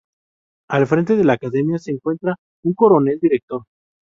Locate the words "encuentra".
1.91-2.35